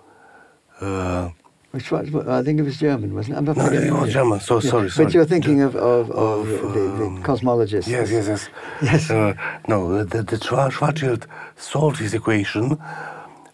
[1.72, 3.38] Which was, I think it was German, wasn't it?
[3.38, 4.12] I'm not no, forgetting it was.
[4.12, 4.40] German.
[4.40, 5.04] So Yeah, sorry, sorry.
[5.06, 7.88] But you're thinking of, of, of, Of, the, the um, cosmologists.
[7.88, 8.48] Yes, yes, yes.
[8.82, 9.10] Yes.
[9.10, 9.32] Uh,
[9.68, 12.78] no, the, the Schwarzschild solved his equation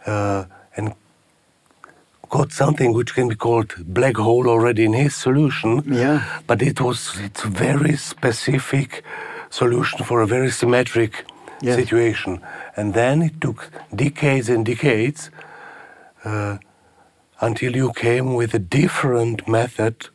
[0.06, 0.44] uh,
[0.76, 0.94] and
[2.28, 5.82] got something which can be called black hole already in his solution.
[5.86, 6.24] Yeah.
[6.48, 9.04] But it was it's a very specific
[9.48, 11.24] solution for a very symmetric
[11.60, 11.74] Yes.
[11.74, 12.40] situation.
[12.76, 15.30] And then it took decades and decades
[16.24, 16.58] uh,
[17.40, 20.08] until you came with a different method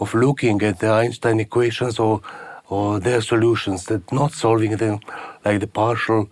[0.00, 2.20] of looking at the Einstein equations or
[2.68, 4.98] or their solutions, that not solving them
[5.44, 6.28] like the partial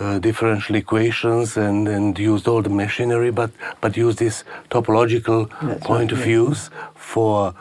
[0.00, 3.50] uh, differential equations and, and used all the machinery, but
[3.80, 6.26] but use this topological That's point right, of yes.
[6.26, 7.54] views for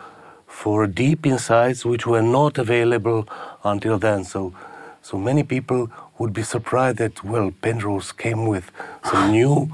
[0.47, 3.27] for deep insights which were not available
[3.63, 4.23] until then.
[4.23, 4.53] So
[5.01, 8.71] so many people would be surprised that well Penrose came with
[9.03, 9.69] some new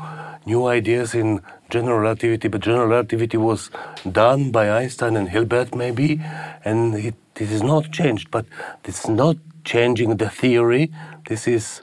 [0.45, 3.69] new ideas in general relativity, but general relativity was
[4.11, 6.21] done by Einstein and Hilbert maybe,
[6.65, 8.31] and it, it is not changed.
[8.31, 8.45] But
[8.85, 10.91] it's not changing the theory.
[11.27, 11.81] This is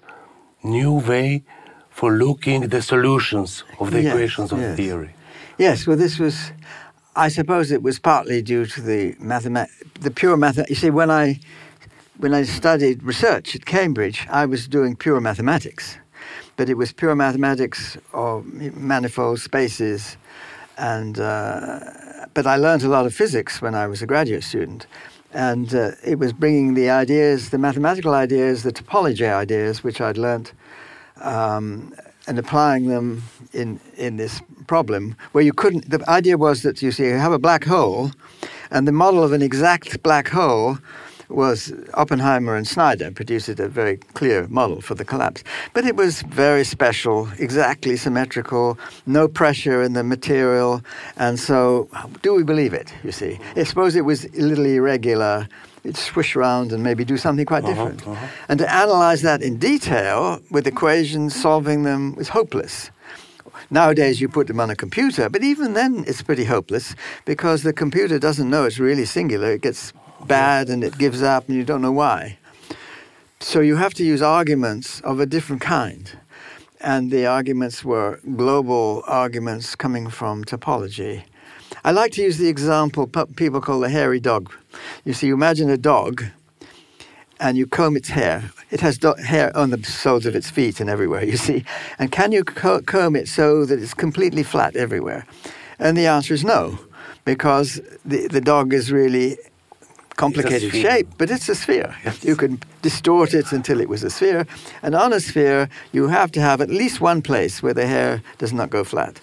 [0.62, 1.42] new way
[1.90, 4.76] for looking the solutions of the Yes, equations of yes.
[4.76, 5.10] theory.
[5.58, 6.50] Yes, well, this was,
[7.14, 9.68] I suppose it was partly due to the mathemat,
[10.00, 10.58] the pure math.
[10.68, 11.38] You see, when I,
[12.18, 15.96] when I studied research at Cambridge, I was doing pure mathematics,
[16.56, 18.46] but it was pure mathematics of
[18.76, 20.16] manifold spaces,
[20.78, 21.80] and uh,
[22.34, 24.86] but I learned a lot of physics when I was a graduate student,
[25.32, 30.18] and uh, it was bringing the ideas, the mathematical ideas, the topology ideas, which I'd
[30.18, 30.52] learnt
[31.20, 31.94] um,
[32.26, 35.90] and applying them in in this problem where you couldn't.
[35.90, 38.12] The idea was that you see you have a black hole,
[38.70, 40.78] and the model of an exact black hole
[41.34, 45.42] was Oppenheimer and Snyder produced a very clear model for the collapse.
[45.72, 50.82] But it was very special, exactly symmetrical, no pressure in the material,
[51.16, 51.88] and so
[52.22, 52.92] do we believe it?
[53.02, 55.48] You see, I suppose it was a little irregular.
[55.82, 58.08] It'd swish around and maybe do something quite uh-huh, different.
[58.08, 58.26] Uh-huh.
[58.48, 62.90] And to analyze that in detail with equations, solving them, was hopeless.
[63.70, 67.72] Nowadays, you put them on a computer, but even then, it's pretty hopeless because the
[67.72, 69.52] computer doesn't know it's really singular.
[69.52, 69.92] It gets
[70.26, 72.38] bad and it gives up, and you don't know why.
[73.40, 76.10] So you have to use arguments of a different kind.
[76.80, 81.24] And the arguments were global arguments coming from topology.
[81.84, 84.52] I like to use the example pe- people call the hairy dog.
[85.04, 86.24] You see, you imagine a dog
[87.40, 88.50] and you comb its hair.
[88.70, 91.64] It has do- hair on the soles of its feet and everywhere, you see.
[91.98, 95.26] And can you co- comb it so that it's completely flat everywhere?
[95.78, 96.78] And the answer is no,
[97.24, 99.36] because the, the dog is really
[100.16, 101.94] complicated shape, but it's a sphere.
[102.22, 104.46] You can distort it until it was a sphere.
[104.82, 108.22] And on a sphere, you have to have at least one place where the hair
[108.38, 109.20] does not go flat.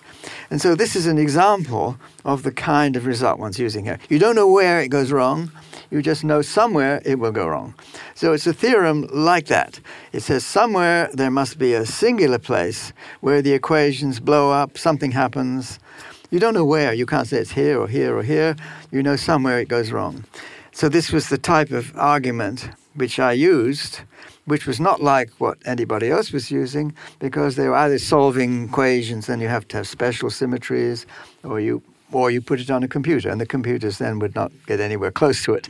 [0.49, 3.99] And so this is an example of the kind of result one's using here.
[4.09, 5.51] You don't know where it goes wrong.
[5.89, 7.73] You just know somewhere it will go wrong.
[8.15, 9.79] So it's a theorem like that.
[10.13, 15.11] It says somewhere there must be a singular place where the equations blow up, something
[15.11, 15.79] happens.
[16.29, 16.93] You don't know where.
[16.93, 18.55] You can't say it's here or here or here.
[18.89, 20.23] You know somewhere it goes wrong.
[20.73, 24.01] So this was the type of argument which I used,
[24.45, 29.27] which was not like what anybody else was using, because they were either solving equations,
[29.27, 31.05] then you have to have special symmetries,
[31.43, 34.51] or you or you put it on a computer, and the computers then would not
[34.67, 35.69] get anywhere close to it.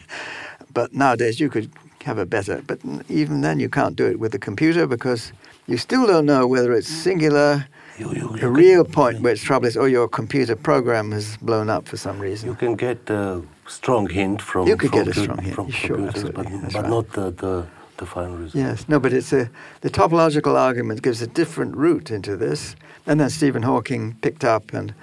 [0.73, 1.69] But nowadays you could
[2.03, 2.79] have a better, but
[3.09, 5.33] even then you can't do it with a computer because
[5.67, 7.03] you still don't know whether it's mm.
[7.03, 7.67] singular,
[7.97, 11.11] You, you, a you real can, point where its trouble is, or your computer program
[11.11, 12.49] has blown up for some reason.
[12.49, 15.69] You can get a strong hint from, You could from, get a strong hint, from
[15.69, 16.89] sure, computers, but, but right.
[16.89, 17.67] not the, the,
[17.97, 18.55] the final result.
[18.55, 19.49] Yes, no, but it's a
[19.81, 22.75] the topological argument gives a different route into this,
[23.05, 24.93] and then Stephen Hawking picked up and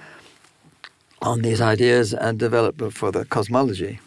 [1.21, 3.99] on these ideas and developed them for the cosmology.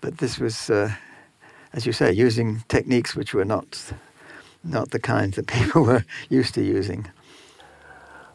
[0.00, 0.92] But this was, uh,
[1.72, 3.92] as you say, using techniques which were not
[4.62, 7.06] not the kind that people were used to using.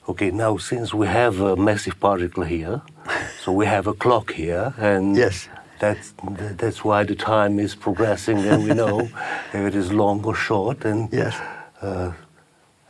[0.09, 2.81] Okay, now since we have a massive particle here,
[3.45, 5.47] so we have a clock here, and Yes.
[5.79, 6.13] that's
[6.57, 9.05] that's why the time is progressing, and we know
[9.55, 11.37] if it is long or short, and Yes.
[11.85, 12.11] uh,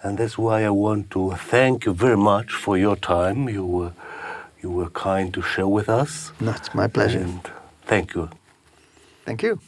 [0.01, 3.51] and that's why I want to thank you very much for your time.
[3.51, 3.91] You were
[4.63, 7.19] you were kind to share with us, That's my pleasure.
[7.23, 7.43] and
[7.83, 8.29] thank you.
[9.27, 9.59] Thank you.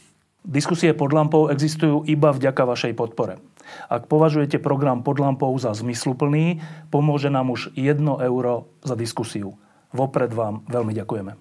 [0.42, 3.38] Diskusie pod lampou existujú iba vďaka vašej podpore.
[3.88, 9.56] Ak považujete program pod lampou za zmysluplný, pomôže nám už 1 euro za diskusiu.
[9.92, 11.32] Vopred vám veľmi ďakujeme.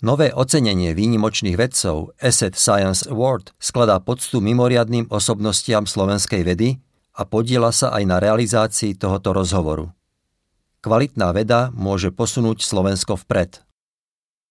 [0.00, 6.80] Nové ocenenie výnimočných vedcov Asset Science Award skladá poctu mimoriadným osobnostiam slovenskej vedy
[7.12, 9.92] a podiela sa aj na realizácii tohoto rozhovoru.
[10.80, 13.60] Kvalitná veda môže posunúť Slovensko vpred.